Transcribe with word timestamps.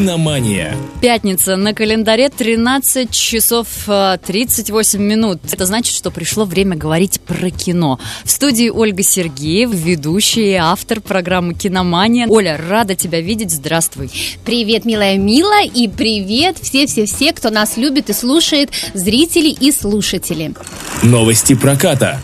Киномания. 0.00 0.74
Пятница. 1.02 1.56
На 1.56 1.74
календаре 1.74 2.30
13 2.30 3.10
часов 3.10 3.66
38 3.86 4.98
минут. 4.98 5.40
Это 5.52 5.66
значит, 5.66 5.94
что 5.94 6.10
пришло 6.10 6.46
время 6.46 6.74
говорить 6.74 7.20
про 7.20 7.50
кино. 7.50 8.00
В 8.24 8.30
студии 8.30 8.70
Ольга 8.70 9.02
Сергеев, 9.02 9.68
ведущая 9.70 10.52
и 10.52 10.54
автор 10.54 11.02
программы 11.02 11.52
«Киномания». 11.52 12.26
Оля, 12.28 12.56
рада 12.56 12.94
тебя 12.94 13.20
видеть. 13.20 13.50
Здравствуй. 13.50 14.10
Привет, 14.42 14.86
милая 14.86 15.18
Мила, 15.18 15.62
и 15.62 15.86
привет 15.86 16.56
все-все-все, 16.58 17.34
кто 17.34 17.50
нас 17.50 17.76
любит 17.76 18.08
и 18.08 18.14
слушает, 18.14 18.70
зрители 18.94 19.50
и 19.50 19.70
слушатели. 19.70 20.54
Новости 21.02 21.54
проката. 21.54 22.22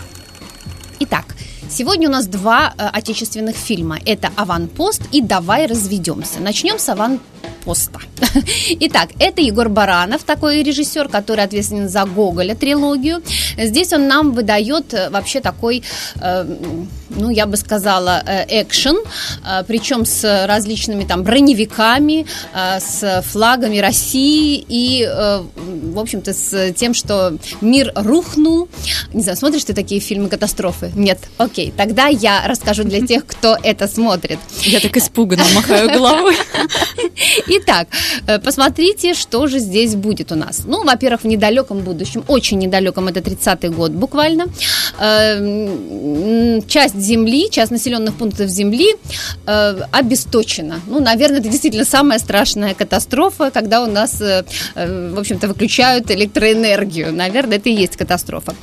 Итак, 0.98 1.26
Сегодня 1.68 2.08
у 2.08 2.12
нас 2.12 2.26
два 2.26 2.72
э, 2.78 2.86
отечественных 2.86 3.56
фильма. 3.56 3.98
Это 4.06 4.30
«Аванпост» 4.36 5.02
и 5.10 5.20
«Давай 5.20 5.66
разведемся». 5.66 6.40
Начнем 6.40 6.78
с 6.78 6.88
«Аванпоста». 6.88 7.35
Итак, 8.80 9.10
это 9.18 9.40
Егор 9.40 9.68
Баранов, 9.68 10.24
такой 10.24 10.62
режиссер, 10.62 11.08
который 11.08 11.44
ответственен 11.44 11.88
за 11.88 12.04
Гоголя 12.04 12.54
трилогию. 12.54 13.22
Здесь 13.56 13.92
он 13.92 14.08
нам 14.08 14.32
выдает 14.32 14.92
э, 14.94 15.10
вообще 15.10 15.40
такой, 15.40 15.82
э, 16.20 16.44
ну, 17.10 17.30
я 17.30 17.46
бы 17.46 17.56
сказала, 17.56 18.22
э, 18.26 18.62
экшен, 18.62 18.96
э, 18.96 19.64
причем 19.66 20.04
с 20.04 20.46
различными 20.46 21.04
там 21.04 21.22
броневиками, 21.22 22.26
э, 22.54 22.80
с 22.80 23.22
флагами 23.30 23.78
России 23.78 24.64
и, 24.68 25.08
э, 25.08 25.42
в 25.54 25.98
общем-то, 25.98 26.32
с 26.32 26.72
тем, 26.72 26.94
что 26.94 27.36
мир 27.60 27.92
рухнул. 27.94 28.68
Не 29.12 29.22
знаю, 29.22 29.36
смотришь 29.36 29.64
ты 29.64 29.72
такие 29.72 30.00
фильмы 30.00 30.28
катастрофы? 30.28 30.92
Нет? 30.94 31.20
Окей 31.38 31.72
тогда 31.76 32.06
я 32.06 32.42
расскажу 32.46 32.84
для 32.84 33.06
тех, 33.06 33.26
кто 33.26 33.56
это 33.62 33.86
смотрит. 33.86 34.38
Я 34.62 34.80
так 34.80 34.96
испуганно 34.96 35.44
махаю 35.54 35.90
головой. 35.90 36.36
Итак, 37.48 37.88
э, 38.26 38.38
посмотрите, 38.38 39.14
что 39.14 39.46
же 39.46 39.58
здесь 39.58 39.94
будет 39.94 40.32
у 40.32 40.34
нас. 40.34 40.62
Ну, 40.66 40.84
во-первых, 40.84 41.22
в 41.22 41.26
недалеком 41.26 41.80
будущем, 41.80 42.24
очень 42.28 42.58
недалеком, 42.58 43.08
это 43.08 43.20
30-й 43.20 43.68
год 43.68 43.92
буквально, 43.92 44.46
э, 45.00 46.60
часть 46.68 46.98
земли, 47.00 47.48
часть 47.50 47.72
населенных 47.72 48.14
пунктов 48.14 48.48
земли 48.48 48.94
э, 49.46 49.80
обесточена. 49.92 50.80
Ну, 50.86 51.00
наверное, 51.00 51.40
это 51.40 51.48
действительно 51.48 51.84
самая 51.84 52.18
страшная 52.18 52.74
катастрофа, 52.74 53.50
когда 53.50 53.82
у 53.82 53.86
нас, 53.86 54.20
в 54.20 55.18
общем-то, 55.18 55.48
выключают 55.48 56.10
электроэнергию. 56.10 57.12
Наверное, 57.12 57.58
это 57.58 57.68
и 57.68 57.72
есть 57.72 57.96
катастрофа. 57.96 58.54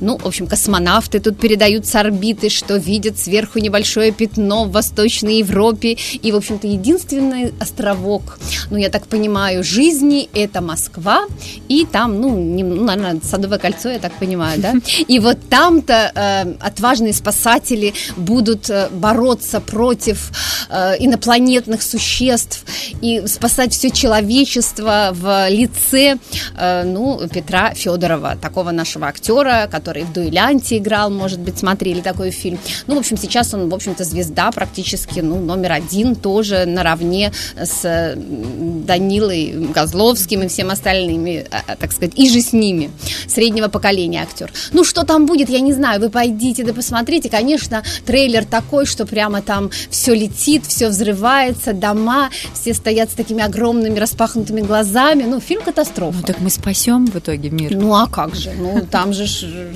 Ну, 0.00 0.18
в 0.18 0.26
общем, 0.26 0.46
космонавты 0.46 1.20
тут 1.20 1.38
передают 1.38 1.86
с 1.86 1.94
орбиты 1.94 2.48
что 2.48 2.76
видят 2.76 3.18
сверху 3.18 3.58
небольшое 3.58 4.12
пятно 4.12 4.64
в 4.64 4.72
Восточной 4.72 5.38
Европе. 5.38 5.96
И, 6.22 6.32
в 6.32 6.36
общем-то, 6.36 6.66
единственный 6.66 7.52
островок, 7.60 8.21
ну, 8.70 8.76
я 8.76 8.88
так 8.88 9.06
понимаю, 9.06 9.64
жизни– 9.64 10.28
это 10.34 10.60
Москва. 10.60 11.26
И 11.68 11.86
там, 11.90 12.20
ну, 12.20 12.36
не, 12.38 12.62
ну 12.62 12.84
наверное, 12.84 13.20
Садовое 13.22 13.58
кольцо, 13.58 13.88
я 13.88 13.98
так 13.98 14.12
понимаю, 14.18 14.60
да? 14.60 14.74
И 15.08 15.18
вот 15.18 15.38
там-то 15.48 16.12
э, 16.14 16.54
отважные 16.60 17.12
спасатели 17.12 17.94
будут 18.16 18.70
э, 18.70 18.88
бороться 18.90 19.60
против 19.60 20.30
э, 20.68 20.96
инопланетных 20.98 21.82
существ 21.82 22.64
и 23.00 23.26
спасать 23.26 23.72
все 23.72 23.90
человечество 23.90 25.10
в 25.12 25.48
лице, 25.48 26.18
э, 26.56 26.84
ну, 26.84 27.20
Петра 27.32 27.74
Федорова, 27.74 28.36
такого 28.36 28.70
нашего 28.70 29.06
актера, 29.06 29.68
который 29.70 30.04
в 30.04 30.12
«Дуэлянте» 30.12 30.78
играл, 30.78 31.10
может 31.10 31.40
быть, 31.40 31.58
смотрели 31.58 32.00
такой 32.00 32.30
фильм 32.30 32.42
фильм. 32.42 32.58
Ну, 32.86 32.94
в 32.96 32.98
общем, 32.98 33.16
сейчас 33.16 33.54
он, 33.54 33.68
в 33.68 33.74
общем-то, 33.74 34.04
звезда 34.04 34.50
практически, 34.50 35.20
ну, 35.20 35.38
номер 35.38 35.72
один 35.72 36.14
тоже 36.14 36.64
наравне 36.66 37.32
с 37.56 38.11
Данилой 38.16 39.68
Козловским 39.72 40.42
и 40.42 40.48
всем 40.48 40.70
остальными, 40.70 41.46
а, 41.50 41.62
а, 41.66 41.76
так 41.76 41.92
сказать, 41.92 42.14
и 42.16 42.28
же 42.28 42.40
с 42.40 42.52
ними, 42.52 42.90
среднего 43.26 43.68
поколения 43.68 44.22
актер. 44.22 44.52
Ну, 44.72 44.84
что 44.84 45.04
там 45.04 45.26
будет, 45.26 45.48
я 45.48 45.60
не 45.60 45.72
знаю, 45.72 46.00
вы 46.00 46.10
пойдите 46.10 46.64
да 46.64 46.72
посмотрите. 46.72 47.28
Конечно, 47.28 47.82
трейлер 48.06 48.44
такой, 48.44 48.86
что 48.86 49.06
прямо 49.06 49.42
там 49.42 49.70
все 49.90 50.14
летит, 50.14 50.66
все 50.66 50.88
взрывается, 50.88 51.72
дома, 51.72 52.30
все 52.54 52.74
стоят 52.74 53.10
с 53.10 53.14
такими 53.14 53.42
огромными 53.42 53.98
распахнутыми 53.98 54.60
глазами. 54.60 55.24
Ну, 55.24 55.40
фильм 55.40 55.62
катастрофа. 55.62 56.18
Ну, 56.18 56.24
так 56.24 56.40
мы 56.40 56.50
спасем 56.50 57.06
в 57.06 57.16
итоге 57.16 57.50
мир. 57.50 57.74
Ну, 57.74 57.94
а 57.94 58.06
как 58.06 58.34
же? 58.34 58.52
Ну, 58.56 58.86
там 58.90 59.12
же 59.12 59.26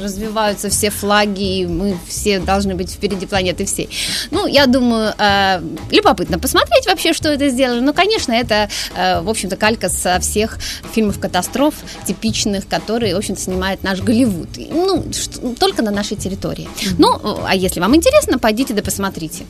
развиваются 0.03 0.69
все 0.69 0.91
флаги, 0.91 1.61
и 1.61 1.67
мы 1.67 1.97
все 2.07 2.39
должны 2.39 2.75
быть 2.75 2.91
впереди 2.91 3.27
планеты 3.27 3.65
всей. 3.65 3.89
Ну, 4.31 4.47
я 4.47 4.67
думаю, 4.67 5.15
э, 5.19 5.61
любопытно 5.91 6.39
посмотреть 6.39 6.87
вообще, 6.87 7.13
что 7.13 7.29
это 7.29 7.49
сделали. 7.49 7.81
Ну, 7.81 7.93
конечно, 7.93 8.26
это, 8.33 8.69
э, 8.95 9.21
в 9.21 9.29
общем-то, 9.29 9.57
калька 9.57 9.89
со 9.89 10.19
всех 10.21 10.59
фильмов 10.93 11.19
катастроф 11.19 11.75
типичных, 12.07 12.67
которые, 12.69 13.15
в 13.15 13.19
общем-то, 13.19 13.41
снимает 13.41 13.83
наш 13.83 14.01
Голливуд. 14.01 14.49
Ну, 14.57 15.05
что, 15.13 15.55
только 15.55 15.83
на 15.83 15.91
нашей 15.91 16.17
территории. 16.17 16.65
Mm-hmm. 16.65 16.95
Ну, 16.99 17.39
а 17.47 17.55
если 17.55 17.81
вам 17.81 17.95
интересно, 17.95 18.39
пойдите 18.39 18.75
да 18.75 18.83
посмотрите. 18.83 19.45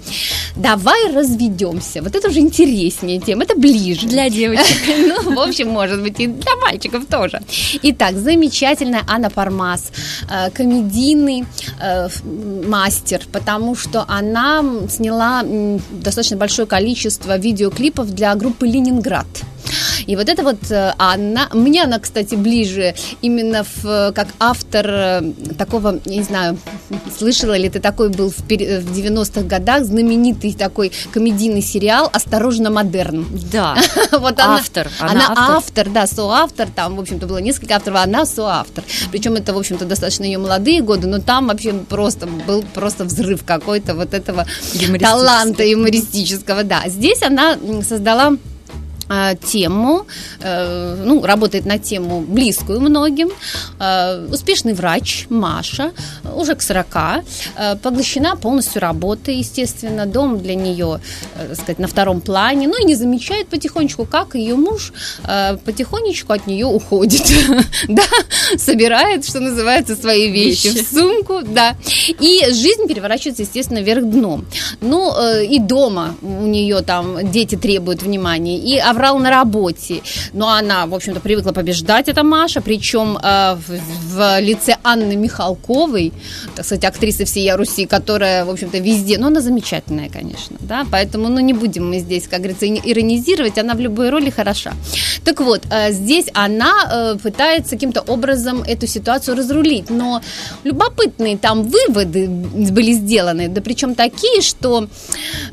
Давай 0.57 1.13
разведемся. 1.13 2.03
Вот 2.03 2.15
это 2.15 2.29
уже 2.29 2.41
интереснее 2.41 3.21
тем, 3.21 3.41
это 3.41 3.57
ближе. 3.57 4.07
Для 4.07 4.29
девочек. 4.31 4.77
Ну, 5.07 5.35
в 5.35 5.41
общем, 5.41 5.69
может 5.69 6.03
быть, 6.03 6.21
и 6.21 6.27
для 6.27 6.57
мальчиков 6.57 7.07
тоже. 7.07 7.41
Итак, 7.83 8.17
замечательная 8.17 9.03
Анна 9.07 9.31
Пармас, 9.31 9.93
э, 10.31 10.51
комедийный 10.51 11.45
э, 11.81 12.09
мастер, 12.67 13.23
потому 13.33 13.77
что 13.77 14.05
она 14.09 14.65
сняла 14.89 15.45
достаточно 15.91 16.37
большое 16.37 16.67
количество 16.67 17.37
видеоклипов 17.39 18.11
для 18.15 18.35
группы 18.35 18.66
«Ленинград». 18.67 19.27
И 20.07 20.17
вот 20.17 20.29
это 20.29 20.43
вот 20.43 20.71
э, 20.71 20.93
она, 20.99 21.49
мне 21.53 21.85
она, 21.85 21.99
кстати, 21.99 22.35
ближе 22.35 22.95
именно 23.23 23.65
в, 23.65 24.13
как 24.13 24.29
автор 24.39 24.87
э, 24.89 25.33
такого, 25.59 26.01
не 26.05 26.23
знаю, 26.23 26.59
слышала 27.19 27.57
ли 27.57 27.69
ты 27.69 27.81
такой 27.81 28.11
был 28.11 28.31
в, 28.31 28.39
в 28.39 28.49
90-х 28.49 29.43
годах 29.43 29.85
знаменитый 29.85 30.53
такой 30.55 30.93
комедийный 31.13 31.63
сериал 31.63 32.09
«Осторожно, 32.13 32.71
модерн». 32.71 33.27
Да, 33.53 33.77
вот 34.13 34.39
автор. 34.39 34.89
Она, 35.01 35.11
она 35.11 35.25
автор. 35.31 35.57
автор, 35.57 35.89
да, 35.91 36.07
соавтор, 36.07 36.69
там, 36.75 36.97
в 36.97 37.01
общем-то, 37.01 37.27
было 37.27 37.39
несколько 37.39 37.77
авторов, 37.77 37.99
а 37.99 38.03
она 38.05 38.27
соавтор. 38.27 38.85
Причем 39.11 39.35
это, 39.35 39.53
в 39.53 39.59
общем-то, 39.59 39.85
достаточно 39.85 40.25
ее 40.25 40.39
молодые 40.39 40.83
годы, 40.83 41.07
но 41.09 41.19
там 41.19 41.49
вообще 41.49 41.73
просто 41.73 42.27
был 42.27 42.63
просто 42.75 43.05
взрыв 43.05 43.45
какой-то 43.45 43.95
вот 43.95 44.15
этого 44.15 44.47
таланта 45.01 45.65
юмористического, 45.65 46.63
да. 46.63 46.85
Здесь 46.87 47.23
она 47.23 47.57
создала 47.83 48.37
тему, 49.09 50.07
э, 50.41 50.97
ну, 51.05 51.25
работает 51.25 51.67
на 51.67 51.79
тему 51.79 52.21
близкую 52.21 52.81
многим. 52.81 53.31
Э, 53.79 54.27
успешный 54.33 54.75
врач 54.75 55.27
Маша, 55.31 55.93
уже 56.35 56.55
к 56.55 56.63
40, 56.63 57.25
э, 57.57 57.77
поглощена 57.77 58.37
полностью 58.37 58.83
работой, 58.83 59.37
естественно, 59.37 60.07
дом 60.07 60.39
для 60.39 60.55
нее, 60.55 61.01
так 61.37 61.55
сказать, 61.55 61.79
на 61.79 61.87
втором 61.87 62.21
плане, 62.21 62.69
ну 62.69 62.81
и 62.81 62.85
не 62.85 62.95
замечает 62.95 63.49
потихонечку, 63.49 64.05
как 64.07 64.35
ее 64.35 64.57
муж 64.57 64.93
потихонечку 65.65 66.33
от 66.33 66.47
нее 66.47 66.67
уходит, 66.67 67.23
да, 67.89 68.03
собирает, 68.59 69.25
что 69.25 69.41
называется, 69.41 69.97
свои 69.97 70.31
вещи, 70.31 70.69
вещи. 70.69 70.85
в 70.85 70.89
сумку, 70.89 71.43
да, 71.43 71.77
и 72.21 72.45
жизнь 72.51 72.87
переворачивается, 72.89 73.43
естественно, 73.43 73.79
вверх 73.79 74.05
дном. 74.05 74.47
Ну, 74.81 75.15
и 75.43 75.59
дома 75.59 76.15
у 76.23 76.47
нее 76.47 76.83
там 76.83 77.31
дети 77.31 77.57
требуют 77.57 78.03
внимания, 78.03 78.59
и 78.59 78.79
соврал 78.97 79.19
на 79.19 79.31
работе. 79.31 80.01
Но 80.33 80.49
она, 80.49 80.87
в 80.87 80.95
общем-то, 80.95 81.21
привыкла 81.21 81.53
побеждать, 81.53 82.09
это 82.09 82.23
Маша, 82.23 82.61
причем 82.61 83.19
э, 83.23 83.57
в, 83.57 84.15
в 84.15 84.41
лице 84.41 84.77
Анны 84.83 85.17
Михалковой, 85.17 86.13
так 86.55 86.65
сказать, 86.65 86.85
актрисы 86.85 87.25
всей 87.25 87.53
Руси, 87.53 87.87
которая, 87.87 88.45
в 88.45 88.51
общем-то, 88.51 88.79
везде, 88.79 89.19
но 89.19 89.27
она 89.27 89.41
замечательная, 89.41 90.09
конечно, 90.09 90.57
да, 90.61 90.87
поэтому, 90.91 91.29
ну, 91.29 91.41
не 91.41 91.53
будем 91.53 91.91
мы 91.91 91.99
здесь, 91.99 92.27
как 92.29 92.41
говорится, 92.41 92.67
иронизировать, 92.67 93.59
она 93.59 93.75
в 93.75 93.81
любой 93.81 94.11
роли 94.11 94.31
хороша. 94.31 94.73
Так 95.25 95.41
вот, 95.41 95.63
э, 95.71 95.93
здесь 95.93 96.27
она 96.33 96.73
э, 96.91 97.19
пытается 97.23 97.71
каким-то 97.71 98.01
образом 98.01 98.63
эту 98.63 98.87
ситуацию 98.87 99.37
разрулить, 99.37 99.91
но 99.91 100.23
любопытные 100.65 101.37
там 101.37 101.65
выводы 101.65 102.29
были 102.29 102.93
сделаны, 102.93 103.49
да 103.49 103.61
причем 103.61 103.95
такие, 103.95 104.41
что 104.41 104.89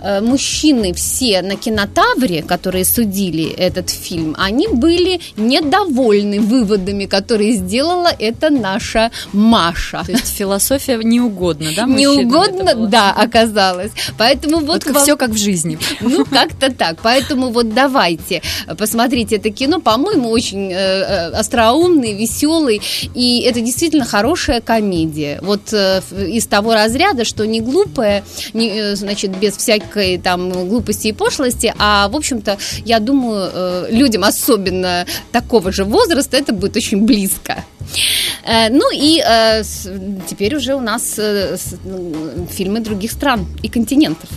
э, 0.02 0.22
мужчины 0.22 0.94
все 0.94 1.42
на 1.42 1.56
кинотавре, 1.56 2.44
которые 2.44 2.86
судили, 2.86 3.33
смотрели 3.34 3.52
этот 3.52 3.90
фильм, 3.90 4.36
они 4.38 4.68
были 4.68 5.20
недовольны 5.38 6.40
выводами, 6.40 7.06
которые 7.06 7.54
сделала 7.54 8.10
эта 8.20 8.50
наша 8.50 9.12
Маша. 9.34 10.04
То 10.06 10.12
есть 10.12 10.36
философия 10.38 11.00
не 11.04 11.20
угодно, 11.20 11.70
да? 11.76 11.86
Не 11.86 12.08
угодно, 12.08 12.76
да, 12.88 13.12
оказалось. 13.12 13.92
Поэтому 14.18 14.60
вот... 14.60 14.86
вот 14.86 14.94
вам... 14.94 15.04
все 15.04 15.16
как 15.18 15.32
в 15.32 15.38
жизни. 15.38 15.78
Ну, 16.02 16.26
как-то 16.26 16.72
так. 16.72 16.98
Поэтому 17.02 17.50
вот 17.50 17.74
давайте 17.74 18.42
посмотрите 18.78 19.38
это 19.38 19.50
кино. 19.50 19.80
По-моему, 19.80 20.30
очень 20.30 20.72
э, 20.72 20.76
э, 20.76 21.30
остроумный, 21.32 22.14
веселый. 22.14 22.82
И 23.16 23.42
это 23.42 23.62
действительно 23.62 24.06
хорошая 24.06 24.62
комедия. 24.62 25.40
Вот 25.42 25.74
э, 25.74 26.02
из 26.12 26.46
того 26.48 26.74
разряда, 26.74 27.26
что 27.26 27.46
не 27.46 27.62
глупая, 27.62 28.24
не, 28.54 28.70
э, 28.70 28.96
значит, 28.96 29.38
без 29.38 29.58
всякой 29.58 30.18
там 30.18 30.52
глупости 30.70 31.08
и 31.08 31.14
пошлости, 31.14 31.74
а, 31.78 32.08
в 32.10 32.16
общем-то, 32.16 32.58
я 32.86 33.00
думаю, 33.00 33.23
думаю, 33.24 33.52
э, 33.54 33.88
людям, 33.92 34.24
особенно 34.24 35.06
такого 35.32 35.72
же 35.72 35.84
возраста, 35.86 36.38
это 36.38 36.54
будет 36.54 36.76
очень 36.76 37.06
близко. 37.06 37.64
Э, 38.46 38.70
ну 38.70 38.92
и 38.94 39.22
э, 39.26 39.64
теперь 40.28 40.56
уже 40.56 40.76
у 40.76 40.82
нас 40.82 41.16
э, 41.18 41.56
фильмы 42.52 42.80
других 42.82 43.12
стран 43.12 43.48
и 43.64 43.70
континентов. 43.70 44.30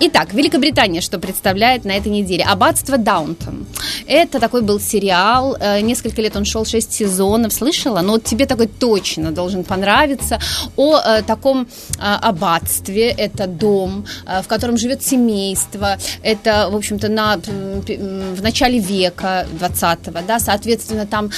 Итак, 0.00 0.34
Великобритания, 0.34 1.00
что 1.00 1.18
представляет 1.18 1.84
на 1.84 1.92
этой 1.92 2.12
неделе? 2.12 2.44
Аббатство 2.44 2.98
Даунтон. 2.98 3.66
Это 4.06 4.38
такой 4.38 4.62
был 4.62 4.80
сериал, 4.80 5.56
несколько 5.82 6.20
лет 6.22 6.36
он 6.36 6.44
шел, 6.44 6.64
6 6.64 6.92
сезонов, 6.92 7.52
слышала? 7.52 8.00
Но 8.00 8.12
вот 8.12 8.24
тебе 8.24 8.46
такой 8.46 8.66
точно 8.66 9.32
должен 9.32 9.64
понравиться. 9.64 10.38
О 10.76 11.22
таком 11.22 11.66
аббатстве, 11.98 13.08
это 13.08 13.46
дом, 13.46 14.04
в 14.26 14.46
котором 14.46 14.76
живет 14.76 15.02
семейство, 15.02 15.96
это, 16.22 16.68
в 16.70 16.76
общем-то, 16.76 17.08
на, 17.08 17.36
в 17.36 18.42
начале 18.42 18.78
века 18.78 19.46
20-го, 19.60 20.20
да, 20.26 20.38
соответственно, 20.38 21.06
там 21.06 21.30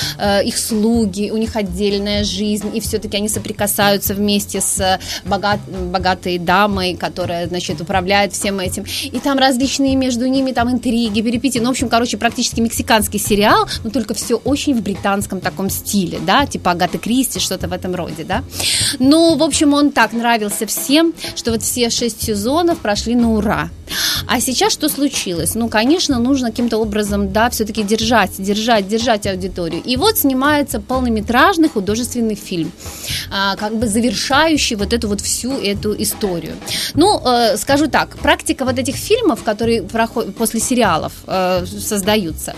их 0.45 0.59
слуги, 0.59 1.31
у 1.31 1.37
них 1.37 1.57
отдельная 1.57 2.16
жизнь, 2.25 2.75
и 2.75 2.81
все-таки 2.81 3.17
они 3.17 3.29
соприкасаются 3.29 4.15
вместе 4.15 4.61
с 4.61 5.01
богат, 5.25 5.61
богатой 5.69 6.39
дамой, 6.39 6.97
которая, 6.97 7.49
значит, 7.49 7.81
управляет 7.81 8.33
всем 8.33 8.61
этим. 8.61 8.85
И 9.05 9.19
там 9.19 9.39
различные 9.39 9.97
между 9.97 10.27
ними 10.27 10.53
там 10.53 10.71
интриги, 10.71 11.21
перипетии. 11.21 11.59
Ну, 11.59 11.67
в 11.67 11.71
общем, 11.71 11.89
короче, 11.89 12.17
практически 12.17 12.61
мексиканский 12.61 13.19
сериал, 13.19 13.67
но 13.85 13.91
только 13.91 14.15
все 14.15 14.37
очень 14.37 14.75
в 14.75 14.83
британском 14.83 15.41
таком 15.41 15.71
стиле, 15.71 16.19
да, 16.25 16.47
типа 16.47 16.73
Агаты 16.73 16.99
Кристи, 16.99 17.41
что-то 17.41 17.69
в 17.69 17.73
этом 17.73 17.95
роде, 17.95 18.25
да. 18.25 18.43
Ну, 18.99 19.37
в 19.37 19.43
общем, 19.43 19.75
он 19.75 19.91
так 19.91 20.13
нравился 20.13 20.67
всем, 20.67 21.13
что 21.35 21.53
вот 21.53 21.63
все 21.63 21.91
шесть 21.91 22.23
сезонов 22.23 22.79
прошли 22.79 23.15
на 23.15 23.33
ура. 23.33 23.71
А 24.27 24.41
сейчас 24.41 24.73
что 24.73 24.89
случилось? 24.89 25.55
Ну, 25.55 25.69
конечно, 25.69 26.19
нужно 26.19 26.51
каким-то 26.51 26.79
образом, 26.79 27.33
да, 27.33 27.49
все-таки 27.51 27.83
держать, 27.83 28.33
держать, 28.39 28.89
держать 28.89 29.27
аудиторию. 29.27 29.83
И 29.83 29.97
вот 29.97 30.19
снимается 30.19 30.81
полнометражный 30.81 31.69
художественный 31.69 32.35
фильм, 32.35 32.73
а, 33.31 33.57
как 33.57 33.77
бы 33.77 33.87
завершающий 33.87 34.77
вот 34.77 34.93
эту 34.93 35.09
вот 35.09 35.21
всю 35.21 35.53
эту 35.53 35.95
историю. 36.03 36.55
Ну, 36.95 37.21
э, 37.25 37.57
скажу 37.57 37.87
так, 37.87 38.17
практика 38.19 38.65
вот 38.65 38.79
этих 38.79 38.97
фильмов, 38.97 39.43
которые 39.45 39.83
после 39.83 40.61
сериалов 40.61 41.13
э, 41.27 41.65
создаются, 41.67 42.55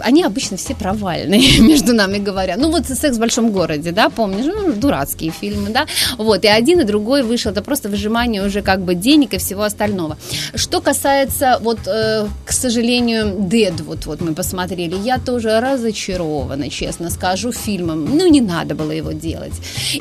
они 0.00 0.24
обычно 0.24 0.56
все 0.56 0.74
провальные, 0.74 1.60
между 1.60 1.94
нами 1.94 2.18
говоря. 2.18 2.56
Ну 2.56 2.70
вот 2.70 2.86
«Секс 2.86 3.16
в 3.16 3.20
большом 3.20 3.52
городе», 3.52 3.92
да, 3.92 4.08
помнишь? 4.08 4.46
Ну, 4.46 4.72
дурацкие 4.72 5.30
фильмы, 5.30 5.70
да. 5.70 5.86
Вот, 6.18 6.44
и 6.44 6.48
один, 6.48 6.80
и 6.80 6.84
другой 6.84 7.22
вышел. 7.22 7.52
Это 7.52 7.62
просто 7.62 7.88
выжимание 7.88 8.46
уже 8.46 8.62
как 8.62 8.80
бы 8.80 8.94
денег 8.94 9.34
и 9.34 9.38
всего 9.38 9.62
остального. 9.62 10.16
Что 10.54 10.80
касается, 10.80 11.58
вот, 11.60 11.78
э, 11.86 12.26
к 12.44 12.52
сожалению, 12.52 13.36
«Дедвуд», 13.48 14.06
вот 14.06 14.20
мы 14.20 14.34
посмотрели, 14.34 14.96
я 15.04 15.18
тоже 15.18 15.60
разочарована, 15.60 16.70
честно 16.70 17.10
скажу, 17.10 17.52
фильмом. 17.52 18.04
Ну, 18.04 18.26
не 18.26 18.40
надо 18.40 18.74
было 18.74 18.92
его 18.92 19.12
делать. 19.12 19.54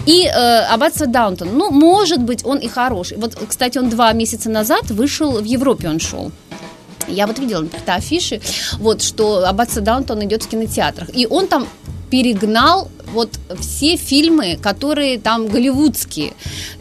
И 0.05 0.25
э, 0.25 0.73
«Аббатство 0.73 1.07
Даунтон», 1.07 1.49
ну, 1.53 1.71
может 1.71 2.19
быть, 2.19 2.45
он 2.45 2.57
и 2.57 2.67
хороший. 2.67 3.17
Вот, 3.17 3.35
кстати, 3.47 3.77
он 3.77 3.89
два 3.89 4.13
месяца 4.13 4.49
назад 4.49 4.91
вышел, 4.91 5.41
в 5.41 5.45
Европе 5.45 5.89
он 5.89 5.99
шел. 5.99 6.31
Я 7.07 7.27
вот 7.27 7.39
видела, 7.39 7.61
например, 7.61 7.83
афиши, 7.87 8.41
вот, 8.79 9.01
что 9.01 9.45
Аббатство 9.47 9.81
Даунтон 9.81 10.23
идет 10.23 10.43
в 10.43 10.47
кинотеатрах. 10.47 11.09
И 11.13 11.27
он 11.27 11.47
там 11.47 11.67
перегнал 12.09 12.89
вот 13.13 13.29
все 13.59 13.95
фильмы, 13.95 14.57
которые 14.61 15.19
там 15.19 15.47
голливудские, 15.47 16.33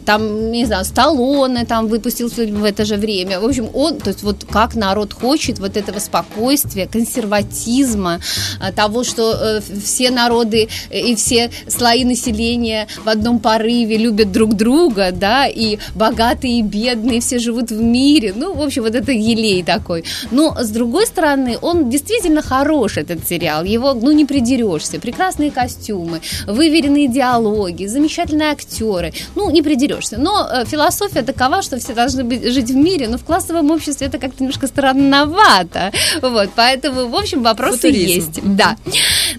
там, 0.05 0.51
не 0.51 0.65
знаю, 0.65 0.85
Сталлоне 0.85 1.65
там 1.65 1.87
выпустил 1.87 2.29
фильм 2.29 2.61
в 2.61 2.65
это 2.65 2.85
же 2.85 2.97
время. 2.97 3.39
В 3.39 3.45
общем, 3.45 3.69
он, 3.73 3.99
то 3.99 4.09
есть 4.09 4.23
вот 4.23 4.45
как 4.49 4.75
народ 4.75 5.13
хочет 5.13 5.59
вот 5.59 5.77
этого 5.77 5.99
спокойствия, 5.99 6.87
консерватизма, 6.87 8.19
а, 8.59 8.71
того, 8.71 9.03
что 9.03 9.33
э, 9.33 9.61
все 9.83 10.11
народы 10.11 10.67
и 10.91 11.15
все 11.15 11.51
слои 11.67 12.03
населения 12.03 12.87
в 13.03 13.09
одном 13.09 13.39
порыве 13.39 13.97
любят 13.97 14.31
друг 14.31 14.55
друга, 14.55 15.11
да, 15.11 15.47
и 15.47 15.77
богатые, 15.95 16.59
и 16.59 16.61
бедные 16.61 17.21
все 17.21 17.39
живут 17.39 17.71
в 17.71 17.81
мире. 17.81 18.33
Ну, 18.35 18.53
в 18.53 18.61
общем, 18.61 18.83
вот 18.83 18.95
это 18.95 19.11
елей 19.11 19.63
такой. 19.63 20.03
Но, 20.31 20.55
с 20.59 20.69
другой 20.69 21.05
стороны, 21.07 21.57
он 21.61 21.89
действительно 21.89 22.41
хорош, 22.41 22.97
этот 22.97 23.27
сериал. 23.27 23.63
Его, 23.63 23.93
ну, 23.93 24.11
не 24.11 24.25
придерешься. 24.25 24.99
Прекрасные 24.99 25.51
костюмы, 25.51 26.21
выверенные 26.47 27.07
диалоги, 27.07 27.85
замечательные 27.85 28.51
актеры. 28.51 29.13
Ну, 29.35 29.49
не 29.49 29.61
придерешься. 29.61 30.17
Но 30.17 30.47
э, 30.51 30.65
философия 30.65 31.21
такова, 31.21 31.61
что 31.61 31.77
все 31.77 31.93
должны 31.93 32.23
быть, 32.23 32.45
жить 32.51 32.69
в 32.69 32.75
мире, 32.75 33.07
но 33.07 33.17
в 33.17 33.23
классовом 33.23 33.71
обществе 33.71 34.07
это 34.07 34.17
как-то 34.17 34.43
немножко 34.43 34.67
странновато. 34.67 35.91
Вот, 36.21 36.49
поэтому, 36.55 37.07
в 37.07 37.15
общем, 37.15 37.43
вопросы 37.43 37.77
Футуризм. 37.77 38.07
есть. 38.07 38.39
Да. 38.43 38.77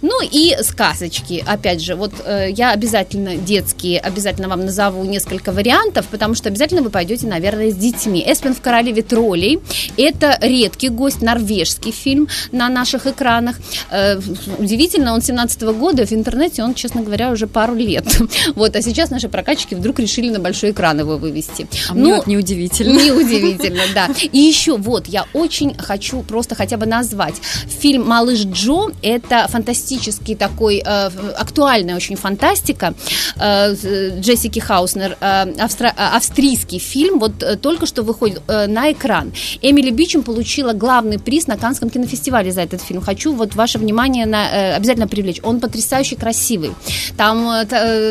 Ну 0.05 0.21
и 0.23 0.55
сказочки. 0.61 1.43
Опять 1.47 1.81
же, 1.81 1.95
вот 1.95 2.13
э, 2.27 2.51
я 2.51 2.73
обязательно 2.73 3.37
детские, 3.37 3.99
обязательно 3.99 4.49
вам 4.49 4.67
назову 4.67 5.03
несколько 5.05 5.51
вариантов, 5.51 6.05
потому 6.11 6.35
что 6.35 6.51
обязательно 6.51 6.83
вы 6.83 6.91
пойдете, 6.91 7.27
наверное, 7.27 7.71
с 7.71 7.75
детьми. 7.75 8.23
Эспен 8.27 8.55
в 8.55 8.61
королеве 8.61 9.01
троллей. 9.01 9.61
Это 9.97 10.37
редкий 10.43 10.91
гость, 10.91 11.23
норвежский 11.23 11.91
фильм 11.91 12.29
на 12.53 12.69
наших 12.69 13.07
экранах. 13.07 13.57
Э, 13.91 14.21
удивительно, 14.59 15.15
он 15.15 15.23
17 15.23 15.63
-го 15.63 15.73
года, 15.73 16.05
в 16.05 16.13
интернете 16.13 16.63
он, 16.63 16.75
честно 16.75 17.01
говоря, 17.01 17.31
уже 17.31 17.47
пару 17.47 17.75
лет. 17.75 18.05
Вот, 18.57 18.77
а 18.77 18.83
сейчас 18.83 19.11
наши 19.11 19.29
прокатчики 19.29 19.75
вдруг 19.75 19.99
решили 19.99 20.29
на 20.29 20.39
большой 20.39 20.73
экран 20.73 21.01
его 21.01 21.17
вывести. 21.17 21.67
А 21.89 21.95
ну, 21.95 22.17
вот 22.17 22.27
неудивительно. 22.27 22.99
Неудивительно, 22.99 23.83
да. 23.95 24.09
И 24.33 24.39
еще, 24.39 24.77
вот, 24.77 25.07
я 25.07 25.25
очень 25.33 25.75
хочу 25.79 26.23
просто 26.23 26.55
хотя 26.55 26.77
бы 26.77 26.85
назвать. 26.87 27.35
Фильм 27.81 28.07
«Малыш 28.07 28.45
Джо»— 28.45 28.93
это 29.03 29.49
фантастический 29.49 29.94
такой, 30.39 30.83
э, 30.85 31.11
актуальная 31.37 31.97
очень 31.97 32.17
фантастика 32.17 32.95
э, 33.37 33.75
Джессики 34.21 34.59
Хауснер, 34.59 35.17
э, 35.21 35.53
австро, 35.59 35.89
э, 35.89 35.93
австрийский 35.97 36.79
фильм, 36.79 37.19
вот 37.19 37.61
только 37.61 37.87
что 37.87 38.03
выходит 38.03 38.43
на 38.49 38.93
экран. 38.93 39.33
Эмили 39.63 39.91
Бичем 39.91 40.23
получила 40.23 40.73
главный 40.73 41.19
приз 41.19 41.47
на 41.47 41.57
Канском 41.57 41.91
кинофестивале 41.91 42.53
за 42.53 42.63
этот 42.63 42.83
фильм. 42.83 43.01
Хочу 43.01 43.33
вот 43.35 43.55
ваше 43.55 43.79
внимание 43.79 44.27
на, 44.27 44.77
обязательно 44.77 45.09
привлечь. 45.09 45.41
Он 45.43 45.61
потрясающе 45.61 46.17
красивый. 46.17 46.73
Там 47.17 47.67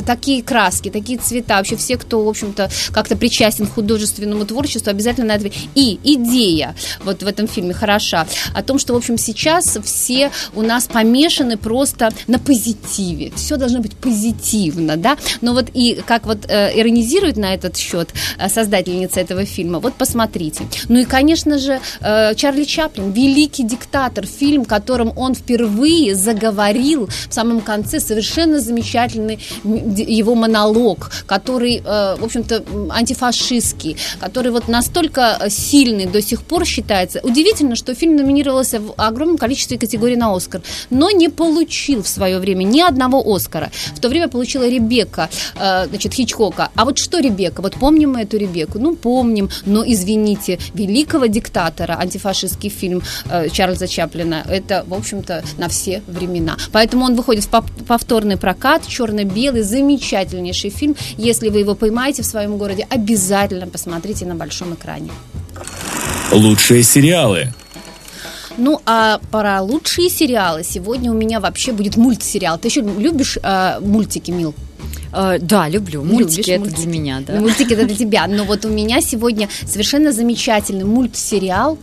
такие 0.05 0.43
краски, 0.43 0.89
такие 0.89 1.19
цвета. 1.19 1.57
Вообще 1.57 1.75
все, 1.75 1.97
кто, 1.97 2.23
в 2.23 2.27
общем-то, 2.27 2.69
как-то 2.91 3.15
причастен 3.15 3.67
к 3.67 3.73
художественному 3.73 4.45
творчеству, 4.45 4.89
обязательно 4.89 5.27
на 5.27 5.35
это... 5.35 5.51
И 5.75 5.99
идея 6.03 6.75
вот 7.03 7.23
в 7.23 7.27
этом 7.27 7.47
фильме 7.47 7.73
хороша. 7.73 8.27
О 8.53 8.61
том, 8.63 8.79
что, 8.79 8.93
в 8.93 8.97
общем, 8.97 9.17
сейчас 9.17 9.77
все 9.83 10.31
у 10.53 10.61
нас 10.61 10.85
помешаны 10.85 11.57
просто 11.73 12.11
на 12.27 12.37
позитиве. 12.37 13.31
Все 13.35 13.57
должно 13.57 13.79
быть 13.79 13.95
позитивно, 13.95 14.95
да? 14.95 15.17
Но 15.41 15.53
вот 15.53 15.65
и 15.73 15.99
как 16.05 16.27
вот 16.27 16.45
э, 16.47 16.79
иронизирует 16.79 17.37
на 17.37 17.55
этот 17.55 17.77
счет 17.77 18.09
э, 18.37 18.47
создательница 18.47 19.19
этого 19.21 19.43
фильма, 19.45 19.79
вот 19.79 19.93
посмотрите. 19.95 20.65
Ну 20.89 20.99
и, 20.99 21.05
конечно 21.05 21.57
же, 21.57 21.79
э, 22.01 22.35
Чарли 22.35 22.65
Чаплин, 22.65 23.11
великий 23.11 23.63
диктатор, 23.63 24.27
фильм, 24.27 24.65
которым 24.65 25.13
он 25.15 25.33
впервые 25.33 26.13
заговорил 26.13 27.07
в 27.07 27.33
самом 27.33 27.59
конце 27.61 27.99
совершенно 27.99 28.59
замечательный 28.59 29.39
его 29.63 30.35
монолог, 30.35 31.09
который, 31.25 31.77
э, 31.77 32.15
в 32.19 32.23
общем-то, 32.23 32.63
антифашистский, 32.91 33.97
который 34.19 34.51
вот 34.51 34.67
настолько 34.67 35.39
сильный 35.49 36.05
до 36.05 36.21
сих 36.21 36.43
пор 36.43 36.65
считается. 36.65 37.19
Удивительно, 37.23 37.75
что 37.75 37.95
фильм 37.95 38.15
номинировался 38.15 38.79
в 38.79 38.93
огромном 38.97 39.37
количестве 39.39 39.79
категорий 39.79 40.17
на 40.17 40.35
Оскар, 40.35 40.61
но 40.91 41.09
не 41.09 41.29
получил 41.29 41.52
в 42.03 42.07
свое 42.07 42.39
время 42.39 42.63
ни 42.63 42.81
одного 42.81 43.23
Оскара. 43.35 43.71
В 43.95 43.99
то 43.99 44.09
время 44.09 44.27
получила 44.27 44.67
Ребекка, 44.67 45.29
э, 45.55 45.87
значит, 45.87 46.13
Хичкока. 46.13 46.69
А 46.75 46.85
вот 46.85 46.97
что 46.97 47.19
Ребекка? 47.19 47.61
Вот 47.61 47.75
помним 47.75 48.13
мы 48.13 48.21
эту 48.21 48.37
Ребекку? 48.37 48.79
Ну, 48.79 48.95
помним, 48.95 49.49
но, 49.65 49.83
извините, 49.85 50.59
великого 50.73 51.27
диктатора, 51.27 51.97
антифашистский 51.99 52.69
фильм 52.69 53.01
э, 53.29 53.49
Чарльза 53.49 53.87
Чаплина, 53.87 54.43
это, 54.49 54.83
в 54.87 54.93
общем-то, 54.93 55.43
на 55.57 55.67
все 55.69 56.01
времена. 56.07 56.57
Поэтому 56.71 57.05
он 57.05 57.15
выходит 57.15 57.45
в 57.45 57.63
повторный 57.87 58.37
прокат, 58.37 58.87
черно-белый, 58.87 59.61
замечательнейший 59.61 60.69
фильм. 60.69 60.95
Если 61.17 61.49
вы 61.49 61.59
его 61.59 61.75
поймаете 61.75 62.23
в 62.23 62.25
своем 62.25 62.57
городе, 62.57 62.87
обязательно 62.89 63.67
посмотрите 63.67 64.25
на 64.25 64.35
большом 64.35 64.73
экране. 64.73 65.11
Лучшие 66.31 66.83
сериалы. 66.83 67.53
Ну, 68.57 68.81
а 68.85 69.19
про 69.31 69.61
лучшие 69.61 70.09
сериалы 70.09 70.63
сегодня 70.63 71.11
у 71.11 71.15
меня 71.15 71.39
вообще 71.39 71.71
будет 71.71 71.97
мультсериал. 71.97 72.57
Ты 72.59 72.67
еще 72.67 72.81
любишь 72.81 73.37
э, 73.41 73.79
мультики, 73.79 74.31
Мил? 74.31 74.53
Э, 75.13 75.37
да, 75.39 75.69
люблю. 75.69 76.03
Мультики 76.03 76.37
Любишь 76.37 76.47
это 76.49 76.59
мультики? 76.59 76.81
для 76.81 76.91
меня, 76.91 77.23
да. 77.25 77.33
Мультики 77.39 77.73
это 77.73 77.85
для 77.85 77.95
тебя. 77.95 78.27
Но 78.27 78.43
вот 78.43 78.65
у 78.65 78.69
меня 78.69 79.01
сегодня 79.01 79.47
совершенно 79.65 80.11
замечательный 80.11 80.85
мультсериал, 80.85 81.77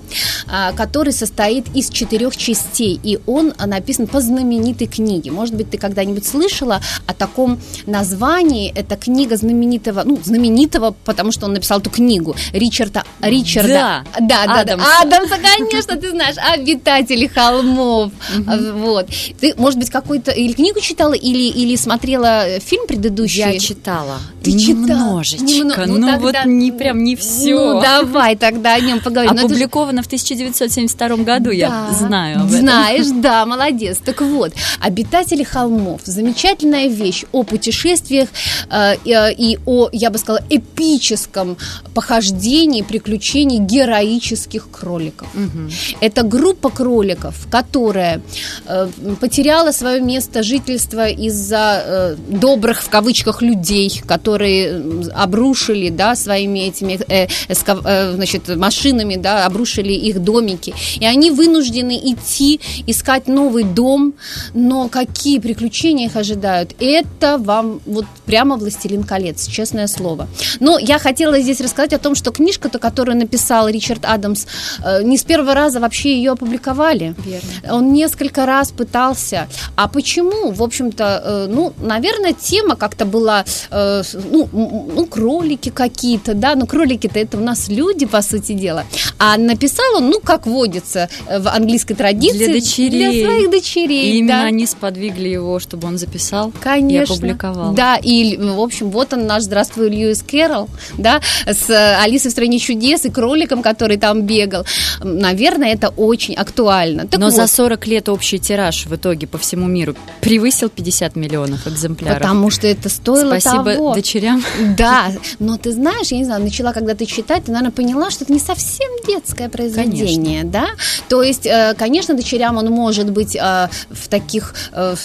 а, 0.49 0.73
который 0.73 1.13
состоит 1.13 1.67
из 1.75 1.91
четырех 1.91 2.37
частей, 2.37 2.99
и 3.03 3.21
он 3.27 3.55
написан 3.65 4.07
по 4.07 4.21
знаменитой 4.21 4.87
книге. 4.87 5.31
Может 5.31 5.55
быть, 5.55 5.71
ты 5.71 5.79
когда-нибудь 5.79 6.27
слышала 6.27 6.81
о 7.07 7.15
таком 7.15 7.61
названии? 7.87 8.73
Это 8.75 8.97
книга 8.97 9.37
знаменитого, 9.37 10.03
ну, 10.05 10.19
знаменитого, 10.23 10.95
потому 11.05 11.31
что 11.31 11.47
он 11.47 11.53
написал 11.53 11.79
эту 11.79 11.91
книгу, 11.91 12.35
Ричарда, 12.53 13.05
Ричарда. 13.21 13.69
Да, 13.69 14.05
да, 14.21 14.47
да, 14.47 14.61
Адамса. 14.61 14.87
да. 14.87 15.03
Адамса, 15.03 15.37
конечно, 15.37 15.97
ты 15.97 16.11
знаешь, 16.11 16.37
обитатели 16.37 17.27
холмов. 17.27 18.13
Вот. 18.37 19.07
Ты, 19.41 19.55
может 19.57 19.79
быть, 19.79 19.91
какой-то 19.91 20.33
или 20.33 20.53
книгу 20.53 20.81
читала, 20.81 21.13
или, 21.13 21.49
или 21.49 21.77
смотрела 21.77 22.59
фильм 22.61 22.87
предыдущий? 22.87 23.20
Я 23.27 23.59
читала. 23.59 24.21
Ты 24.43 24.53
Немножечко. 24.53 25.45
Немного. 25.45 25.87
Ну, 25.87 25.99
ну 25.99 26.19
вот 26.19 26.35
не 26.47 26.73
прям 26.73 27.05
не 27.05 27.15
все. 27.17 27.75
Ну, 27.75 27.81
давай 27.81 28.37
тогда 28.37 28.75
о 28.75 28.81
нем 28.81 29.01
поговорим. 29.01 29.35
Ну, 29.35 29.47
Опубликовано 29.47 30.03
в 30.03 30.07
1972 30.07 31.17
году, 31.19 31.51
да. 31.51 31.53
я 31.53 31.89
знаю 31.93 32.41
об 32.41 32.49
этом. 32.49 32.61
Знаешь, 32.61 33.07
да, 33.15 33.45
молодец. 33.45 33.99
Так 34.05 34.23
вот, 34.23 34.53
«Обитатели 34.81 35.43
холмов»– 35.43 36.01
замечательная 36.05 36.89
вещь 36.89 37.25
о 37.33 37.43
путешествиях 37.43 38.29
э, 38.71 38.95
э, 39.05 39.33
и 39.33 39.59
о, 39.67 39.89
я 39.93 40.11
бы 40.11 40.19
сказала, 40.19 40.43
эпическом 40.49 41.57
похождении, 41.95 42.83
приключении 42.83 43.59
героических 43.59 44.71
кроликов. 44.71 45.29
Угу. 45.35 45.71
Это 46.01 46.23
группа 46.23 46.71
кроликов, 46.71 47.47
которая 47.51 48.23
э, 48.67 48.89
потеряла 49.21 49.73
свое 49.73 50.01
место 50.01 50.43
жительства 50.43 51.09
из-за 51.09 51.83
э, 51.85 52.17
добрых, 52.29 52.83
в 52.83 52.89
кавычках, 52.89 53.43
людей, 53.43 54.01
которые 54.07 54.30
обрушили, 54.35 55.91
да, 55.91 56.15
своими 56.15 56.61
этими, 56.61 56.99
э, 57.09 57.27
э, 57.49 58.13
значит, 58.15 58.57
машинами, 58.57 59.17
да, 59.17 59.47
обрушили 59.47 59.93
их 59.93 60.21
домики. 60.21 60.75
И 60.99 61.07
они 61.07 61.31
вынуждены 61.31 61.99
идти, 62.03 62.61
искать 62.87 63.29
новый 63.29 63.65
дом, 63.65 64.15
но 64.55 64.89
какие 64.89 65.39
приключения 65.39 66.07
их 66.07 66.17
ожидают, 66.17 66.75
это 66.81 67.39
вам 67.39 67.81
вот 67.87 68.07
прямо 68.27 68.57
«Властелин 68.57 69.05
колец», 69.05 69.47
честное 69.47 69.87
слово. 69.87 70.29
Но 70.61 70.79
я 70.79 70.99
хотела 70.99 71.41
здесь 71.41 71.61
рассказать 71.61 71.93
о 71.93 71.99
том, 71.99 72.15
что 72.15 72.31
книжка-то, 72.31 72.79
которую 72.79 73.17
написал 73.17 73.69
Ричард 73.69 74.05
Адамс, 74.05 74.47
э, 74.85 75.03
не 75.03 75.17
с 75.17 75.25
первого 75.25 75.55
раза 75.55 75.81
вообще 75.81 76.17
ее 76.17 76.33
опубликовали. 76.33 77.15
Верно. 77.25 77.77
Он 77.77 77.93
несколько 77.93 78.47
раз 78.47 78.71
пытался. 78.71 79.49
А 79.77 79.89
почему? 79.89 80.53
В 80.53 80.63
общем-то, 80.63 81.23
э, 81.25 81.47
ну, 81.51 81.73
наверное, 81.81 82.33
тема 82.33 82.77
как-то 82.77 83.05
была, 83.05 83.45
э, 83.71 84.03
ну, 84.31 84.49
ну 84.53 85.07
кролики 85.07 85.71
какие-то, 85.71 86.35
да, 86.35 86.55
но 86.55 86.67
кролики-то 86.67 87.19
это 87.19 87.37
у 87.39 87.41
нас 87.41 87.69
люди, 87.69 88.07
по 88.07 88.23
сути 88.23 88.53
дела. 88.53 88.85
А 89.19 89.37
написал 89.37 89.97
он, 89.97 90.11
ну, 90.11 90.21
как 90.21 90.47
водится 90.47 91.09
в 91.27 91.49
английской 91.49 91.95
традиции. 91.95 92.39
Для 92.39 92.55
дочерей. 92.55 92.91
Для 92.91 93.25
своих 93.25 93.51
дочерей, 93.51 94.13
И 94.13 94.19
именно 94.19 94.41
да. 94.41 94.45
они 94.45 94.67
сподвигли 94.67 95.29
его, 95.29 95.59
чтобы 95.59 95.89
он 95.89 95.99
записал 95.99 96.53
Конечно. 96.61 97.13
и 97.13 97.17
опубликовал. 97.17 97.73
Да, 97.75 97.97
и, 97.97 98.37
в 98.37 98.61
общем, 98.61 98.91
вот 98.91 99.13
он 99.13 99.27
наш 99.27 99.45
«Здравствуй, 99.45 99.91
Льюис 99.91 100.23
Кэрролл», 100.23 100.69
да, 100.99 101.21
с 101.47 101.71
Алисой 102.03 102.31
в 102.31 102.33
стране 102.33 102.59
чудес 102.59 103.05
и 103.05 103.11
кроликом, 103.11 103.63
который 103.63 103.97
там 103.97 104.23
бегал. 104.23 104.65
Наверное, 105.03 105.73
это 105.73 105.89
очень 105.89 106.35
актуально. 106.35 107.07
Так 107.07 107.21
Но 107.21 107.27
вот. 107.27 107.35
за 107.35 107.47
40 107.47 107.87
лет 107.87 108.09
общий 108.09 108.39
тираж 108.39 108.87
в 108.87 108.95
итоге 108.95 109.27
по 109.27 109.39
всему 109.39 109.67
миру 109.67 109.95
превысил 110.21 110.69
50 110.69 111.17
миллионов 111.17 111.67
экземпляров. 111.67 112.19
Потому 112.19 112.51
что 112.51 112.67
это 112.67 112.89
стоило 112.89 113.39
Спасибо 113.39 113.75
того. 113.75 113.95
Дочерям. 114.11 114.43
Да, 114.77 115.13
но 115.39 115.57
ты 115.57 115.73
знаешь, 115.73 116.09
я 116.09 116.19
не 116.19 116.25
знаю, 116.25 116.43
начала 116.43 116.73
когда-то 116.73 117.07
читать, 117.07 117.45
ты, 117.45 117.53
наверное, 117.53 117.73
поняла, 117.73 118.11
что 118.11 118.25
это 118.25 118.33
не 118.33 118.39
совсем 118.39 118.89
детское 119.07 119.49
произведение, 119.49 120.41
конечно. 120.41 120.51
да? 120.51 120.67
То 121.09 121.23
есть, 121.23 121.47
э, 121.47 121.75
конечно, 121.79 122.15
дочерям 122.15 122.57
он 122.57 122.67
может 122.67 123.11
быть 123.11 123.37
э, 123.37 123.69
в 123.91 124.09
таких 124.09 124.55
э, 124.73 124.97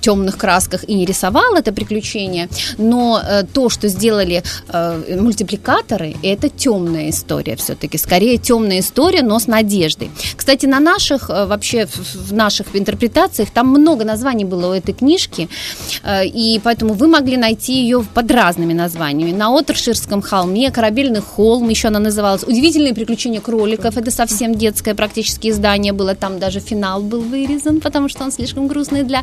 темных 0.00 0.36
красках 0.36 0.84
и 0.88 0.94
не 0.94 1.04
рисовал 1.04 1.54
это 1.54 1.72
приключение, 1.72 2.48
но 2.76 3.20
то, 3.52 3.68
что 3.68 3.88
сделали 3.88 4.42
мультипликаторы, 4.72 6.14
это 6.22 6.48
темная 6.48 7.10
история 7.10 7.56
все-таки. 7.56 7.98
Скорее 7.98 8.38
темная 8.38 8.80
история, 8.80 9.22
но 9.22 9.38
с 9.38 9.46
надеждой. 9.46 10.10
Кстати, 10.36 10.66
на 10.66 10.80
наших, 10.80 11.28
вообще 11.28 11.86
в 12.14 12.32
наших 12.32 12.66
интерпретациях, 12.74 13.50
там 13.50 13.68
много 13.68 14.04
названий 14.04 14.44
было 14.44 14.70
у 14.70 14.72
этой 14.72 14.94
книжки, 14.94 15.48
и 16.06 16.60
поэтому 16.62 16.94
вы 16.94 17.08
могли 17.08 17.36
найти 17.36 17.82
ее 17.82 18.04
под 18.14 18.27
разными 18.30 18.72
названиями. 18.72 19.32
На 19.32 19.56
Отерширском 19.56 20.22
холме, 20.22 20.70
Корабельный 20.70 21.20
холм, 21.20 21.68
еще 21.68 21.88
она 21.88 21.98
называлась, 21.98 22.44
Удивительные 22.44 22.94
приключения 22.94 23.40
кроликов, 23.40 23.96
это 23.96 24.10
совсем 24.10 24.54
детское 24.54 24.94
практически 24.94 25.48
издание 25.48 25.92
было, 25.92 26.14
там 26.14 26.38
даже 26.38 26.60
финал 26.60 27.02
был 27.02 27.20
вырезан, 27.20 27.80
потому 27.80 28.08
что 28.08 28.24
он 28.24 28.32
слишком 28.32 28.66
грустный 28.66 29.02
для, 29.02 29.22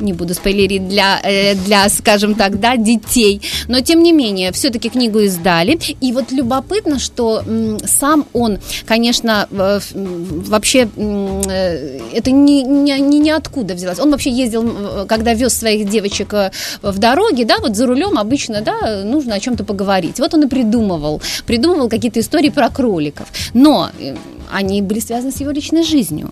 не 0.00 0.12
буду 0.12 0.34
спойлерить, 0.34 0.88
для, 0.88 1.20
э, 1.22 1.54
для 1.54 1.88
скажем 1.88 2.34
так, 2.34 2.60
да, 2.60 2.76
детей. 2.76 3.40
Но, 3.68 3.80
тем 3.80 4.02
не 4.02 4.12
менее, 4.12 4.52
все-таки 4.52 4.88
книгу 4.88 5.20
издали, 5.20 5.78
и 6.00 6.12
вот 6.12 6.32
любопытно, 6.32 6.98
что 6.98 7.42
сам 7.84 8.26
он, 8.32 8.58
конечно, 8.86 9.48
вообще 9.50 10.88
э, 10.96 12.00
это 12.12 12.30
не, 12.30 12.62
не, 12.62 12.98
не 13.00 13.18
ниоткуда 13.18 13.74
взялось. 13.74 13.98
Он 13.98 14.10
вообще 14.10 14.30
ездил, 14.30 15.06
когда 15.06 15.34
вез 15.34 15.54
своих 15.54 15.88
девочек 15.88 16.32
э, 16.34 16.50
в 16.82 16.98
дороге, 16.98 17.44
да, 17.44 17.58
вот 17.60 17.76
за 17.76 17.86
рулем 17.86 18.18
обычно, 18.18 18.45
да, 18.48 19.04
нужно 19.04 19.34
о 19.34 19.40
чем-то 19.40 19.64
поговорить. 19.64 20.18
Вот 20.18 20.34
он 20.34 20.44
и 20.44 20.46
придумывал, 20.48 21.20
придумывал 21.46 21.88
какие-то 21.88 22.20
истории 22.20 22.50
про 22.50 22.70
кроликов. 22.70 23.28
Но 23.54 23.90
э, 24.00 24.16
они 24.50 24.82
были 24.82 25.00
связаны 25.00 25.32
с 25.32 25.40
его 25.40 25.50
личной 25.50 25.82
жизнью. 25.82 26.30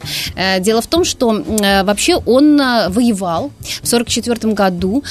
Дело 0.60 0.80
в 0.80 0.86
том, 0.86 1.04
что 1.04 1.42
вообще 1.84 2.16
он 2.16 2.56
воевал 2.56 3.50
в 3.60 3.86
1944 3.86 4.52
году, 4.52 5.02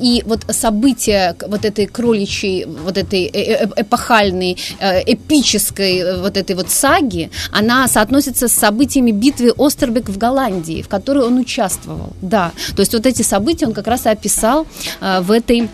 и 0.00 0.22
вот 0.26 0.40
события 0.50 1.36
вот 1.46 1.64
этой 1.64 1.86
кроличьей, 1.86 2.64
вот 2.64 2.96
этой 2.96 3.26
эпохальной, 3.26 4.56
эпической 4.80 6.20
вот 6.20 6.36
этой 6.36 6.56
вот 6.56 6.70
саги, 6.70 7.30
она 7.52 7.86
соотносится 7.88 8.48
с 8.48 8.52
событиями 8.52 9.10
битвы 9.10 9.52
Остербек 9.56 10.08
в 10.08 10.18
Голландии, 10.18 10.82
в 10.82 10.88
которой 10.88 11.24
он 11.24 11.38
участвовал. 11.38 12.12
Да, 12.22 12.52
то 12.74 12.80
есть 12.80 12.92
вот 12.92 13.06
эти 13.06 13.22
события 13.22 13.66
он 13.66 13.72
как 13.72 13.86
раз 13.86 14.06
и 14.06 14.08
описал 14.08 14.66
э, 15.00 15.20
в 15.20 15.30
этой 15.30 15.58
Э, 15.58 15.68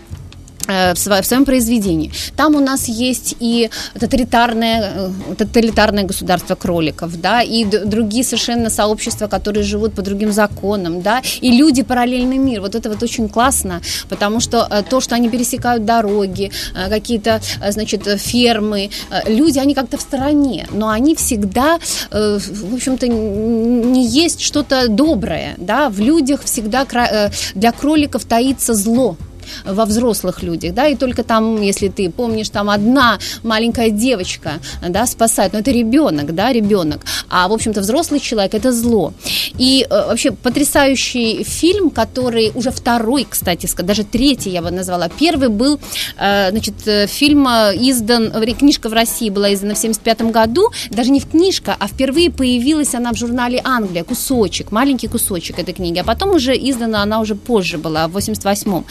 в 0.67 0.95
своем 0.95 1.45
произведении. 1.45 2.11
Там 2.35 2.55
у 2.55 2.59
нас 2.59 2.87
есть 2.87 3.35
и 3.39 3.69
тоталитарное, 3.99 4.93
э, 4.95 5.35
тоталитарное 5.37 6.03
государство 6.03 6.55
кроликов, 6.55 7.19
да, 7.21 7.41
и 7.41 7.65
другие 7.65 8.23
совершенно 8.23 8.69
сообщества, 8.69 9.27
которые 9.27 9.63
живут 9.63 9.93
по 9.93 10.01
другим 10.01 10.31
законам, 10.31 11.01
да, 11.01 11.21
и 11.41 11.51
люди 11.51 11.83
параллельный 11.83 12.37
мир. 12.37 12.61
Вот 12.61 12.75
это 12.75 12.89
вот 12.89 13.03
очень 13.03 13.29
классно, 13.29 13.81
потому 14.09 14.39
что 14.39 14.67
э, 14.69 14.83
то, 14.89 15.01
что 15.01 15.15
они 15.15 15.29
пересекают 15.29 15.85
дороги, 15.85 16.51
какие-то, 16.89 17.41
значит, 17.69 18.07
фермы, 18.19 18.89
люди, 19.27 19.59
они 19.59 19.73
как-то 19.75 19.97
в 19.97 20.01
стороне, 20.01 20.67
но 20.71 20.89
они 20.89 21.15
всегда, 21.15 21.79
в 22.11 22.73
общем-то, 22.73 23.07
не 23.07 24.05
есть 24.05 24.41
что-то 24.41 24.87
доброе, 24.87 25.55
да, 25.57 25.89
в 25.89 25.99
людях 25.99 26.43
всегда 26.43 26.85
для 27.55 27.71
кроликов 27.71 28.25
таится 28.25 28.73
зло, 28.73 29.17
во 29.65 29.85
взрослых 29.85 30.43
людях, 30.43 30.73
да, 30.73 30.87
и 30.87 30.95
только 30.95 31.23
там, 31.23 31.61
если 31.61 31.87
ты 31.87 32.09
помнишь, 32.09 32.49
там 32.49 32.69
одна 32.69 33.19
маленькая 33.43 33.89
девочка, 33.89 34.53
да, 34.87 35.05
спасает, 35.05 35.53
но 35.53 35.59
это 35.59 35.71
ребенок, 35.71 36.33
да, 36.33 36.51
ребенок, 36.51 37.01
а, 37.29 37.47
в 37.47 37.53
общем-то, 37.53 37.81
взрослый 37.81 38.19
человек– 38.19 38.53
это 38.53 38.71
зло. 38.71 39.13
И 39.57 39.85
э, 39.89 40.07
вообще 40.07 40.31
потрясающий 40.31 41.43
фильм, 41.43 41.89
который 41.89 42.51
уже 42.55 42.71
второй, 42.71 43.25
кстати, 43.29 43.69
даже 43.81 44.03
третий 44.03 44.49
я 44.49 44.61
бы 44.61 44.71
назвала. 44.71 45.09
Первый 45.09 45.49
был, 45.49 45.79
э, 46.17 46.51
значит, 46.51 46.75
э, 46.85 47.07
фильм 47.07 47.47
э, 47.47 47.73
издан, 47.75 48.31
книжка 48.57 48.89
в 48.89 48.93
России 48.93 49.29
была 49.29 49.53
издана 49.53 49.73
в 49.73 49.77
75 49.77 50.31
году, 50.31 50.71
даже 50.89 51.11
не 51.11 51.19
в 51.19 51.29
книжка, 51.29 51.75
а 51.79 51.87
впервые 51.87 52.31
появилась 52.31 52.95
она 52.95 53.11
в 53.11 53.17
журнале 53.17 53.61
«Англия», 53.63 54.03
кусочек, 54.03 54.71
маленький 54.71 55.07
кусочек 55.07 55.59
этой 55.59 55.73
книги, 55.73 55.99
а 55.99 56.03
потом 56.03 56.35
уже 56.35 56.55
издана 56.55 57.03
она 57.03 57.19
уже 57.19 57.35
позже 57.35 57.77
была, 57.77 58.07
в 58.07 58.17
88-м 58.17 58.85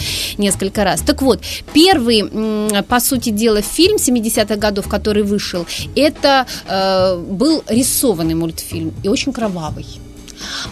несколько 0.44 0.84
раз. 0.84 1.00
Так 1.00 1.22
вот, 1.22 1.40
первый, 1.72 2.82
по 2.82 3.00
сути 3.00 3.30
дела, 3.30 3.62
фильм 3.62 3.96
70-х 3.96 4.56
годов, 4.56 4.88
который 4.88 5.22
вышел, 5.22 5.66
это 5.96 6.46
э, 6.68 7.16
был 7.16 7.62
рисованный 7.68 8.34
мультфильм 8.34 8.92
и 9.02 9.08
очень 9.08 9.32
кровавый. 9.32 9.86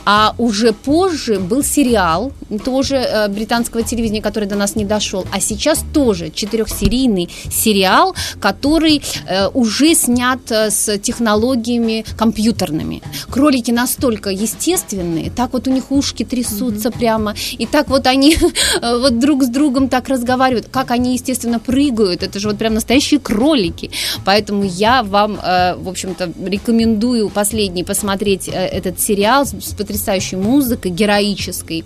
А 0.05 0.35
уже 0.39 0.73
позже 0.73 1.39
был 1.39 1.63
сериал, 1.63 2.33
тоже 2.65 2.97
э, 2.97 3.29
британского 3.29 3.83
телевидения, 3.83 4.23
который 4.23 4.49
до 4.49 4.57
нас 4.57 4.77
не 4.77 4.85
дошел. 4.85 5.27
А 5.33 5.41
сейчас 5.41 5.85
тоже 5.93 6.31
четырехсерийный 6.31 7.29
сериал, 7.51 8.15
который 8.41 9.03
э, 9.29 9.49
уже 9.49 9.95
снят 9.95 10.41
э, 10.51 10.71
с 10.71 10.99
технологиями 10.99 12.05
компьютерными. 12.17 13.03
Кролики 13.31 13.71
настолько 13.71 14.31
естественные, 14.31 15.31
так 15.31 15.53
вот 15.53 15.69
у 15.69 15.71
них 15.71 15.91
ушки 15.91 16.25
трясутся 16.25 16.89
mm-hmm. 16.89 16.99
прямо, 16.99 17.35
и 17.53 17.67
так 17.67 17.89
вот 17.89 18.07
они 18.07 18.37
вот 18.83 19.19
друг 19.19 19.45
с 19.45 19.49
другом 19.49 19.89
так 19.89 20.09
разговаривают, 20.09 20.69
как 20.71 20.91
они, 20.91 21.15
естественно, 21.15 21.59
прыгают. 21.59 22.23
Это 22.23 22.39
же 22.39 22.49
вот 22.49 22.59
прям 22.59 22.75
настоящие 22.75 23.21
кролики. 23.21 23.91
Поэтому 24.25 24.65
я 24.65 25.03
вам, 25.03 25.37
в 25.37 25.89
общем-то, 25.89 26.33
рекомендую 26.45 27.29
последний 27.31 27.85
посмотреть 27.85 28.49
этот 28.49 29.01
сериал 29.01 29.47
с 29.61 29.73
потрясающей 29.75 30.37
музыкой, 30.37 30.91
героической. 30.91 31.85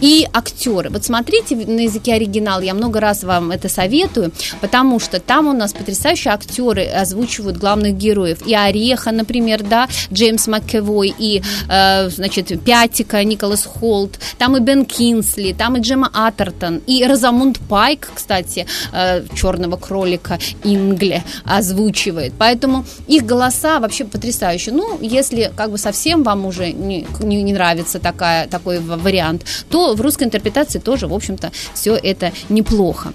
И 0.00 0.26
актеры. 0.32 0.90
Вот 0.90 1.04
смотрите 1.04 1.56
на 1.56 1.80
языке 1.80 2.14
оригинал, 2.14 2.60
я 2.60 2.74
много 2.74 3.00
раз 3.00 3.24
вам 3.24 3.50
это 3.50 3.68
советую, 3.68 4.32
потому 4.60 5.00
что 5.00 5.20
там 5.20 5.48
у 5.48 5.52
нас 5.52 5.72
потрясающие 5.72 6.32
актеры 6.32 6.84
озвучивают 6.84 7.56
главных 7.56 7.96
героев. 7.96 8.46
И 8.46 8.54
Ореха, 8.54 9.10
например, 9.10 9.62
да, 9.62 9.88
Джеймс 10.12 10.46
МакКевой, 10.46 11.14
и, 11.18 11.42
э, 11.68 12.08
значит, 12.08 12.62
Пятика, 12.64 13.22
Николас 13.24 13.64
Холт, 13.64 14.18
там 14.38 14.56
и 14.56 14.60
Бен 14.60 14.84
Кинсли, 14.84 15.52
там 15.52 15.76
и 15.76 15.80
Джема 15.80 16.10
Атертон, 16.12 16.80
и 16.86 17.04
Розамунд 17.04 17.58
Пайк, 17.68 18.10
кстати, 18.14 18.66
э, 18.92 19.22
черного 19.34 19.76
кролика 19.76 20.38
Ингле 20.64 21.24
озвучивает. 21.44 22.32
Поэтому 22.38 22.84
их 23.06 23.24
голоса 23.24 23.80
вообще 23.80 24.04
потрясающие. 24.04 24.74
Ну, 24.74 24.98
если 25.00 25.52
как 25.56 25.70
бы 25.70 25.78
совсем 25.78 26.22
вам 26.22 26.46
уже 26.46 26.72
не, 26.72 26.99
не, 27.20 27.42
не 27.42 27.52
нравится 27.52 27.98
такая, 27.98 28.46
такой 28.46 28.80
вариант, 28.80 29.44
то 29.68 29.94
в 29.94 30.00
русской 30.00 30.24
интерпретации 30.24 30.78
тоже, 30.78 31.06
в 31.06 31.14
общем-то, 31.14 31.52
все 31.74 31.94
это 31.94 32.32
неплохо. 32.48 33.12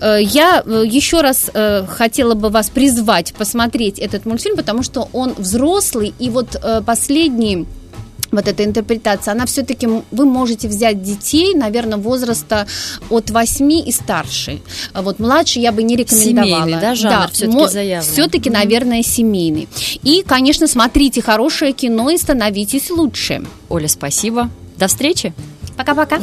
Э, 0.00 0.18
я 0.20 0.62
э, 0.64 0.84
еще 0.86 1.20
раз 1.20 1.50
э, 1.52 1.84
хотела 1.86 2.34
бы 2.34 2.48
вас 2.48 2.70
призвать 2.70 3.34
посмотреть 3.34 3.98
этот 3.98 4.26
мультфильм, 4.26 4.56
потому 4.56 4.82
что 4.82 5.08
он 5.12 5.34
взрослый, 5.36 6.14
и 6.18 6.30
вот 6.30 6.60
последний 6.86 7.66
вот 8.32 8.48
эта 8.48 8.64
интерпретация, 8.64 9.32
она 9.32 9.46
все-таки, 9.46 9.88
вы 10.10 10.24
можете 10.24 10.68
взять 10.68 11.02
детей, 11.02 11.54
наверное, 11.54 11.98
возраста 11.98 12.66
от 13.08 13.30
8 13.30 13.72
и 13.72 13.92
старше. 13.92 14.60
Вот 14.94 15.18
младше 15.18 15.60
я 15.60 15.72
бы 15.72 15.82
не 15.82 15.96
рекомендовала. 15.96 16.62
Семейный, 16.62 16.80
да, 16.80 16.94
жанр 16.94 17.12
да, 17.12 17.28
все-таки 17.32 17.68
заявлен. 17.68 18.12
Все-таки, 18.12 18.48
mm-hmm. 18.48 18.52
наверное, 18.52 19.02
семейный. 19.02 19.68
И, 20.02 20.22
конечно, 20.26 20.66
смотрите 20.66 21.22
хорошее 21.22 21.72
кино 21.72 22.10
и 22.10 22.16
становитесь 22.16 22.90
лучше. 22.90 23.42
Оля, 23.68 23.88
спасибо. 23.88 24.50
До 24.76 24.86
встречи. 24.86 25.32
Пока-пока. 25.76 26.18